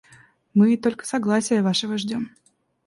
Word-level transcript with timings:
Мы— 0.55 0.77
только 0.77 1.05
согласия 1.05 1.61
вашего 1.61 1.95
ждем. 1.99 2.35